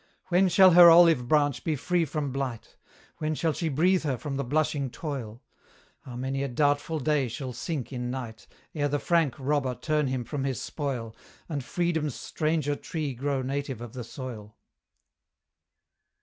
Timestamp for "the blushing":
4.35-4.89